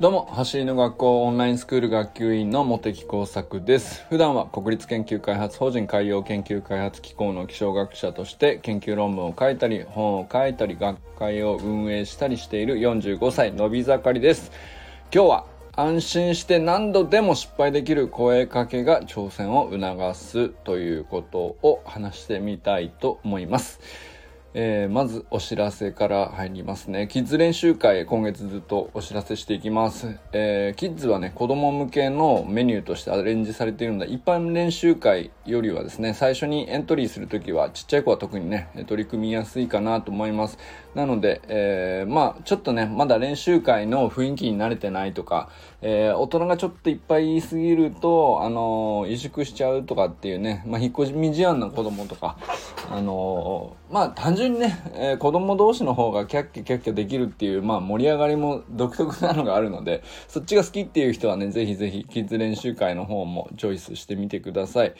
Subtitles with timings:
[0.00, 4.06] どうも、走りの学校オンラインスクール学級委員の茂木耕作です。
[4.08, 14.52] 普段は国立研究開発法人海洋研究開発機構の気象学者として研究論文を書いたり、本を書いたり、学会を運営したりしている45歳のび盛りです。
[15.12, 23.80] 今日は安心して何度でも失敗できる声かけが挑戦を促すということを話してみたいと思います。
[24.54, 27.06] えー、まずお知らせから入りますね。
[27.06, 30.18] キッズ練習会、今月ずっとお知らせしていきます。
[30.32, 40.58] えー、キッズはね、子供向けのメニューとしてアレンジされているので、一般練習会よりはですね、最初にエントリーするときは、ちっちゃい子は特にね、取り組みやすいかなと思います。
[40.94, 45.50] なので、えー、まあちょっとね、まだ練習会の雰囲気に慣れてないとか、
[45.82, 52.38] え、大人がちょっといっぱい言いすぎると、あの、萎縮しちゃうとかっていうね、まあ引っ越しみ思案な子供とか、
[52.90, 64.94] あのまあ単純にね、え子供同士の方がキャッキャキャッキャできるっていう、まあ盛り上がりも独特なのがあるので、そっちが好きっていう人はね、ぜひぜひキッズ練習会の方もチョイスしてみてください。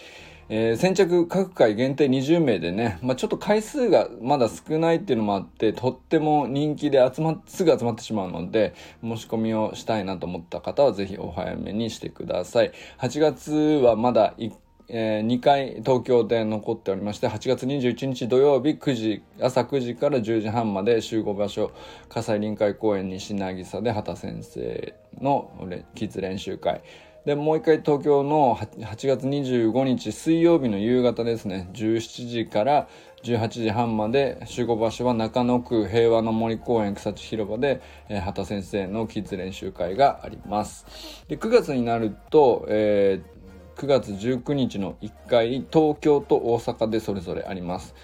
[0.51, 12.73] えー、先着各回限定20名でね、まあ、ちょっと回数がまだ少ないっていうのもあって、とっても人気で集まっ、すぐ集まってしまうので、申し込みをしたいなと思った方はぜひお早めにしてください。
[12.99, 14.53] 8月はまだ1
[14.91, 21.73] えー、2回東京で残っておりまして、8月21日土曜日9時、朝9時から10時半まで集合場所、
[22.09, 25.51] 葛西臨海公園西渚で畑先生の
[25.95, 26.81] キッズ練習会。
[27.27, 32.89] で、もう一回東京の8月25日水曜日の夕方ですね、17時から
[33.23, 40.87] 18時半まで集合場所は中野区平和の森公園草地広場で、えー、畑先生のキッズ練習会があります。
[41.29, 43.38] で、9月になると、えー、
[43.79, 47.95] 9月19日の1回東京と大阪でそれぞれあります。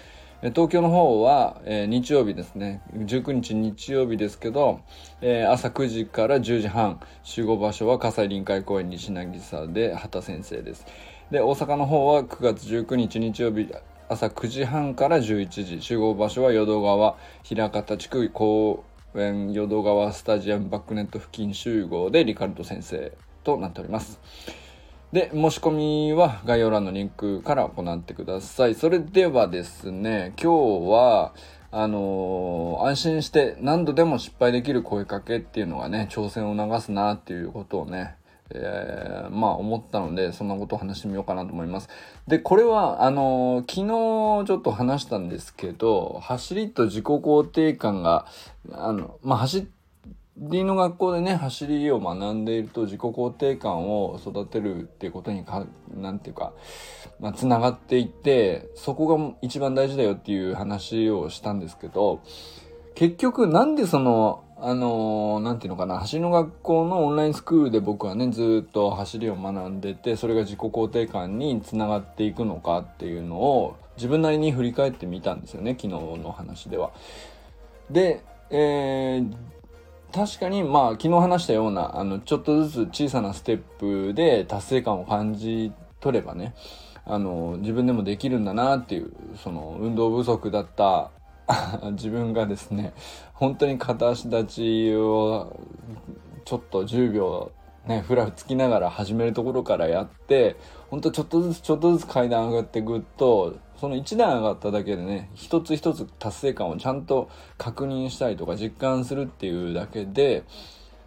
[0.41, 2.81] 東京の方は、えー、日曜日ですね。
[2.93, 4.79] 19日日曜日ですけど、
[5.19, 10.85] えー、朝9時から10時半集合場所は葛西臨海公園西渚で畑先生です。
[11.29, 13.69] で大阪の方は9月19日日曜日
[14.07, 23.11] 朝9時半から11時集合場所は淀川平方地区公園淀川スタジアムバックネット付近集合でリカルド先生
[23.43, 24.21] となっております。
[25.11, 28.75] で、申し込みは概要欄のリンクから行ってください。
[28.75, 31.33] それではですね、今日は、
[31.71, 38.15] あのー、安心して何度でも失敗できる声かけっていうのがね、挑戦を促すなっていうことをね、
[38.49, 41.89] えー、まあ思ったので、そんなことを話してみようかなと思います。
[42.27, 48.25] で、これは、あのー、昨日ちょっと話したんですけど、走りと自己肯定感が、
[48.71, 49.65] あの、まあ走っ
[50.37, 56.53] りの学校でね走りを学んでいると自己肯定感を育てるっていうことにかなんていうか
[57.19, 62.21] まあつながっていってそこが一番大事だよっていう話をしたんですけど
[62.95, 76.91] 結局なんでそのあのー、なんていうのかな、走りの学校のオンラインスクールで僕はね、ずっと走りを学んでて、それが自己肯定感につながっていくのかっていうのを自分なりに振り返ってみたんですよね、昨日の話では。
[77.91, 79.35] で、えー、
[80.15, 86.55] 確かにまあ昨日話したようなあのちょっとずつ小さなステップで達成感を感じ取ればね
[87.03, 89.11] あの自分でもできるんだなっていう
[89.43, 91.11] その運動不足だった
[91.91, 92.93] 自分がですね
[93.33, 95.59] 本当に片足立ちを
[96.45, 97.51] ちょっと10秒
[97.85, 100.55] ねふらつきながら始めるところからやって
[100.89, 110.43] ほんとちょっとずつちょっとずつ階段上がっていくとその1段上がっただけでね一つ一つ達成感をちゃんと確認したりとか実感するっていうだけで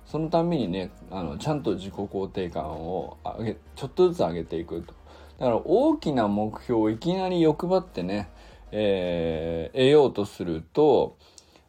[0.07, 4.95] そのためにねあのちゃんと自己肯定感を上げちょっとずつ上げていくと。
[5.39, 8.29] だから大きな目標をいきなり欲張ってね、
[8.73, 11.17] えー、得ようとすると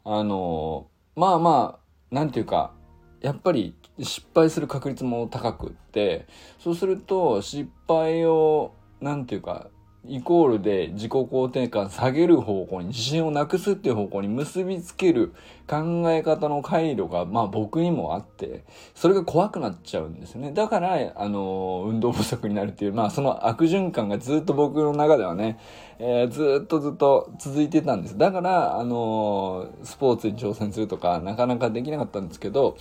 [0.03, 1.79] あのまあまあ
[2.09, 2.73] 何て言うか
[3.21, 6.25] やっぱり失敗する確率も高くって
[6.57, 9.67] そうすると失敗を何て言うか
[10.07, 15.33] イコールで自己肯定感下げる方向に自信をなくすっていう方向に結びつける
[15.67, 18.63] 考え方の回路がまあ僕にもあって
[18.95, 20.51] それが怖くなっちゃうんですね。
[20.53, 25.59] だからあの運動不足になるっていうまあその悪循環がずっと僕の中ではね、
[25.99, 28.17] えー、ずっとずっと続いてたんです。
[28.17, 32.77] だからあのスポーツに挑戦するとかなかなかできなかったんですけど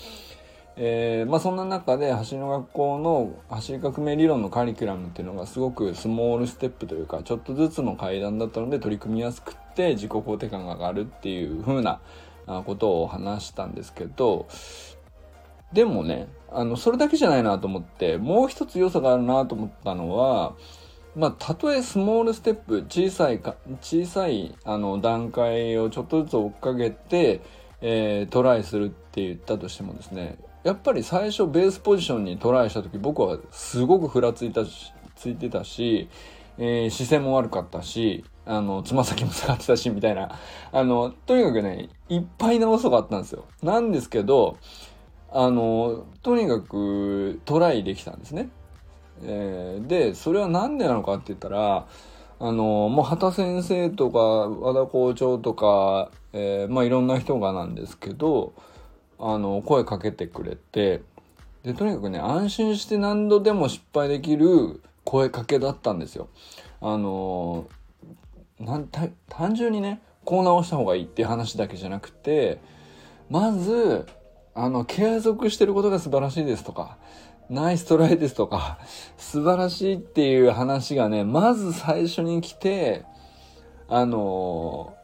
[0.80, 12.00] えー、まあ、そんな中で走りの学校の走り革命理論のカリキュラムっていうのがすごくスモールステップというかちょっとずつの階段だったので取り組みやすくって自己肯定感が上がるっていう風な
[12.46, 14.46] ことを話したんですけど
[15.72, 20.54] でもねあのそれだけじゃないなと思ってもう一つ良さがあるなと思ったのは
[21.16, 27.40] まあ、たとえスモールステップ小さいか小さいあの段階をちょっとずつ追っかけて、
[27.80, 36.08] えー、トライするって言ったとしてもですねやっぱり最初ベースポジションにトライした時僕はすごくふらついたしついてたし、
[36.58, 40.38] えー、姿勢も悪かったしあのつま先も下がってたしみたいな。
[40.72, 43.44] あのとにかくねいっぱい直すとこあったんですよ。
[43.62, 44.56] なんですけど
[45.30, 48.48] あのとにかくトライできたんですね、
[49.22, 51.86] えー、でそれは何でなのかって言ったら
[52.40, 58.54] あのもう畑先生とか和田校長とか、えー、まあいろんな人がなんですけど
[59.18, 61.02] あの声かけてくれて
[61.64, 66.28] でとにかくね安心して何度でも失敗できる声かけだったんですよ。
[66.80, 67.66] あの
[69.28, 72.58] 単純にねこう直した方がいいっていう話だけじゃなくて
[73.30, 74.06] まず
[74.54, 76.98] あの継続してることが素晴らしいですとか
[77.48, 78.78] ナイストライですとか
[79.16, 83.04] 素晴らしいっていう話がねまず最初に来て
[83.88, 84.94] あの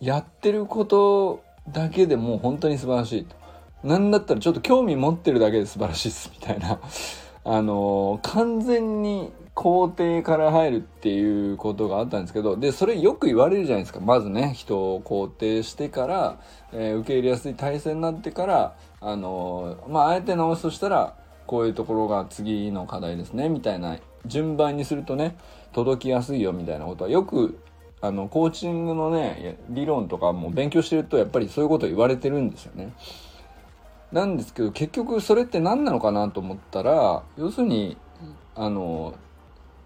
[0.00, 3.39] やってることだけでもう本当に素晴らしいと。
[3.82, 6.78] なんだったらちょっと興味持ってるだけで素晴らしいですみたいな
[7.44, 16.38] あの完全に肯定から入るっていうことがあったんですけどでそれよく言われるじゃないですかまずね人を肯定してから、
[16.72, 21.14] えー、受け入れやすい体制になってからあのまああえて直すとしたら
[21.46, 23.96] こういうところが次の課題ですねみたいな
[24.26, 25.36] 順番にするとね
[25.72, 27.58] 届きやすいよみたいなことはよく
[28.02, 32.92] あのコーチングのね理論とかも勉強してるとやっぱりそういうこと言われてるんですよね。
[34.12, 37.96] なんですけど結局それって何なのかなと思ったら要するに
[38.54, 39.14] あの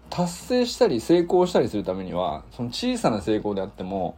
[0.09, 4.17] 達成したり成功したりするためにはその小さな成功であっても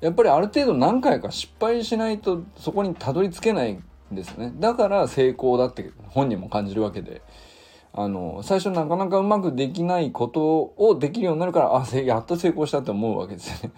[0.00, 3.82] やっぱりある程度何回か失敗しないとそこにたどり着けないん
[4.12, 4.52] ですね。
[4.58, 7.22] だから成功だって本人も感じるわけで
[7.92, 13.74] あの最初なかなかうまくできないことをできるようになるからあやっと成功したって思うわけですよね。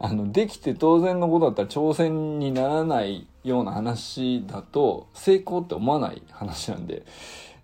[0.00, 7.04] あのできて当然のことだったら挑戦にならないような話だと成功って思わない話なんで。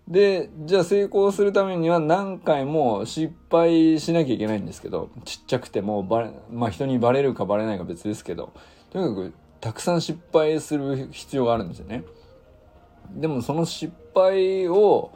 [0.07, 8.53] で、じゃあ成功するためには何回も失敗しなきゃいけないんですけど、ちっちゃくてもバレ、まあ人にバレるかバレないか別ですけど、
[8.91, 12.03] とにかくたくさん失敗する必要があるんですよね。
[13.11, 15.11] でもその失敗を、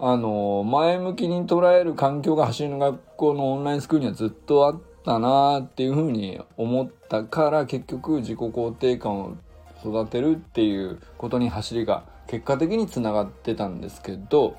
[0.00, 9.36] あの、前向きに捉える環境が走りの学校のオンラインスクールにはずっとあったなっていうふうに思ったから結局自己肯定感を
[9.84, 14.56] 育てるっていうことに走りが結果的につながってたんですけど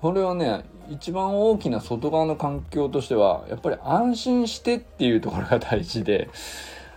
[0.00, 6.28] これはね一番大きな外側の環境としてはやっぱり安心してっていうところが大事で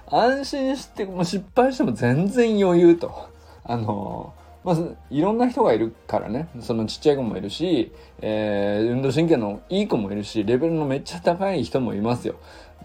[0.07, 3.29] 安心してもう失敗しても全然余裕と。
[3.63, 4.33] あの
[4.63, 6.49] まずいろんな人がいるからね。
[6.59, 7.91] そのちっちゃい子もいるし、
[8.21, 12.35] えー、運動神経のいい子もいるしレベルのめっちゃ高い人もいますよ。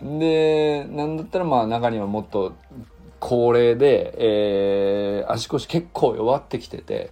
[0.02, 2.52] でなんだったらまあ中にはもっと
[3.26, 7.10] 高齢で、えー、足腰結構弱ってきてて、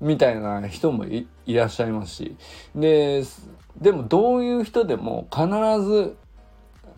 [0.00, 2.36] みたいな人もいらっしゃいますし。
[2.76, 3.24] で、
[3.76, 5.48] でもどういう人でも必
[5.82, 6.16] ず、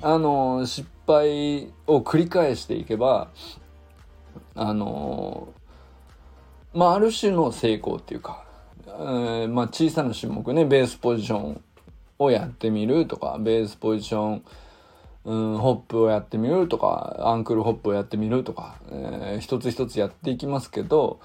[0.03, 3.31] あの、失敗を繰り返していけば、
[4.55, 5.49] あの、
[6.75, 8.45] まあ、ある種の成功っていうか、
[8.87, 11.63] えー、まあ、小さな種目ね、ベースポジション
[12.19, 14.45] をやってみるとか、ベースポジション、
[15.25, 21.21] うん、ホップをやってみるとか、アンクルホップをやってみるとか、えー、一つ一つやっていきますけど、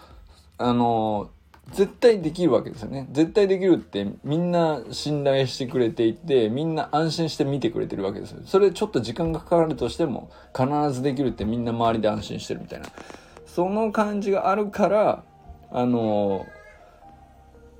[0.57, 3.07] あのー、絶対できるわけですよね。
[3.11, 8.41] 絶対できるってみんな信頼してくれていて、みんな安心して見てくれてるわけですよ。
[8.45, 12.87] それちょっと時間がかかるとしても、必ずできるってみんな周りで安心してるみたいな。
[13.47, 15.23] その感じがあるから、
[15.71, 16.45] あのー、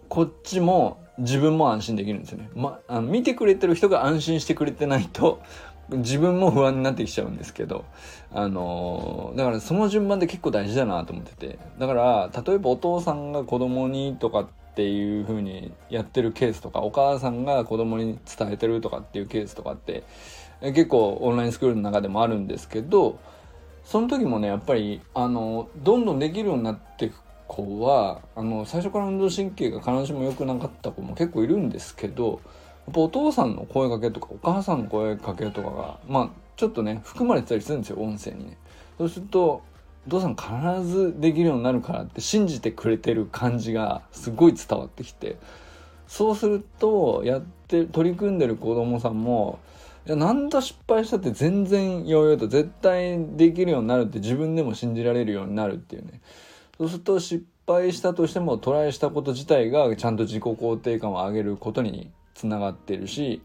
[0.08, 2.50] こっちも自分も安心できるんですよね。
[2.56, 5.42] ま、あの見てくれてる人が安心してくれてないと、
[5.90, 7.86] 自分も不安になってきちゃうんですけど、
[8.32, 11.60] あのー、だからその順番で結構大事だなと思ってて。
[11.80, 20.04] だから、例えばお父さんが子供にとかっていう風にやってるケースとか、お母さんが子供に伝えてるとかっていうケースとかって、
[20.62, 23.20] 結構オンラインスクールの中でもあるんですけど、
[23.84, 32.42] その時もね、やっぱり、あの、どんどんできるようになっていく子は、あの、最初から運動神経が必ずしも良くなかった子も結構いるんですけど、
[32.92, 38.58] っぱお父さんの声かけとかお母さんの声かけとかがまあちょっとね含まれてたりするんですよ音声にね。
[38.98, 39.62] そうすると
[40.08, 45.38] お父さん必ずできるようになるからって信じてくれてる感じがすごい伝わってきて。
[46.08, 49.60] そうするとやって取り組んでる子供さんも
[50.06, 56.22] いや何度失敗したって全然余裕と絶対できるようになるって自分でも信じられるようになるっていうね。
[56.78, 63.42] そうすると失敗したとしてもトライしたこと自体がちゃんと自己肯定感を上げることにつながってるし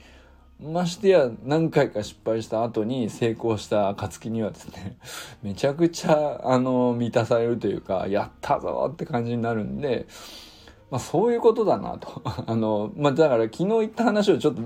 [0.61, 4.99] ましてや何回か失敗した後に成功した暁にはですね
[5.43, 10.07] めちゃくちゃあの満たされるというかやったぞって感じになるんで
[10.91, 12.21] まあそういうことだなと。
[12.47, 14.63] あの、まあだから昨日言った話をちょっと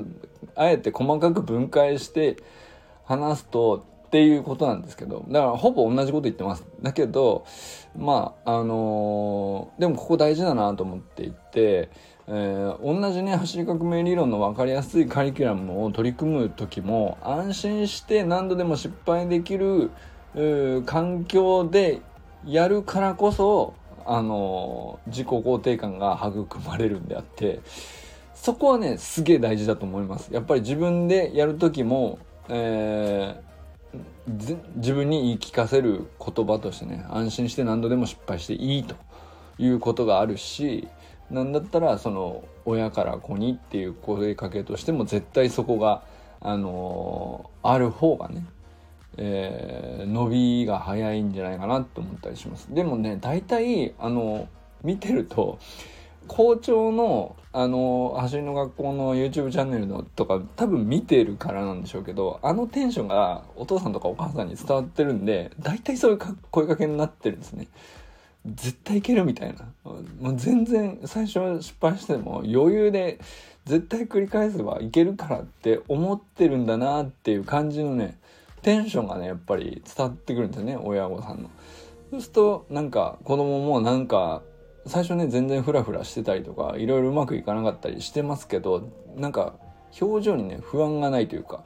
[0.56, 2.36] あえて細かく分解して
[3.04, 6.64] 話すとっていうことなんですけど、だからほぼ同じこと言ってます。
[6.80, 7.44] だけど、
[7.96, 11.90] まあ、あの、でもここ大事だなと思っていて、
[12.26, 19.90] えー、同じね走り革命理論の分かりやすいカリキュラムを取り組む時も安心して何度でも失敗できる
[20.86, 22.00] 環境で
[22.46, 23.74] やるからこそ
[24.06, 27.60] あの自己肯定感が育まれるんであって
[28.34, 30.32] そこはねすげえ大事だと思います。
[30.32, 38.96] やっぱり自分でやる時も、えー、自分に言い聞かせる言葉としてね安心して何度でも失敗していいと
[39.58, 40.88] いうことがあるし
[41.30, 46.02] なんだったらその親から子にっていう声かけとしても絶対そこが
[46.40, 48.44] あのー、ある方がね
[49.16, 52.72] えー、伸びが早いんじゃないかなって思ったりします。
[52.74, 54.48] でもね、大体、あの、
[54.82, 55.58] 見てると、
[56.26, 66.18] 校長の、あの、走りの学校の YouTube チャンネルのとか多分見てるからなんでしょうけど、あのテンションがお父さんとかお母さんに伝わってるんで、大体そういう
[66.50, 67.68] 声かけになってるんですね。
[68.46, 69.66] 絶対いけるみたいな。
[70.20, 73.18] もう全然最初は失敗しても余裕で
[73.64, 78.18] 絶対繰り返せばいけるからって思ってるんだなっていう感じのね、
[78.62, 81.50] テンションがねやっぱり伝わってくるんですよね親御さんの。
[82.10, 84.42] そうするとなんか子供もなんか
[84.86, 89.54] 最初ね全然フラフラしてたりとかいろいろうまくいかなかったりしてますけどなんか
[90.00, 91.64] 表情にね不安がないというか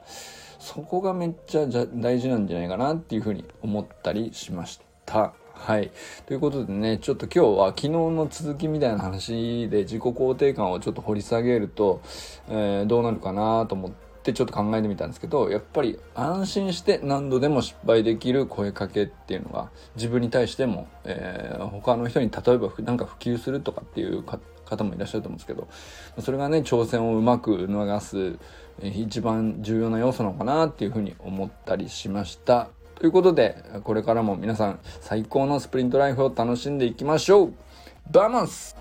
[0.59, 5.33] そこがめっちゃ大事なんじゃないかなっていうふうに思ったりしました。
[5.59, 5.91] はい。
[6.25, 12.01] ということでね、ちょっと今日は昨日の続きみたいな話で自己肯定感をちょっと掘り下げると、
[12.47, 13.91] えー、どうなるかなと思っ
[14.23, 25.67] てちょっと考えてみたんですけどやっぱり安心して何度でも失敗できる声かけっていうのが自分に対しても、えー、他の人に例えば何か普及するとかっていう方もいらっしゃると思うんですけど
[26.21, 28.39] それがね挑戦をうまく促す
[28.81, 32.69] 一番重要な要素なのかなっていうふうに思ったりしました。
[32.99, 37.53] ということで、これからも皆さん、最高のスプリントライフを楽しんでいきましょう。
[38.11, 38.75] Vamos。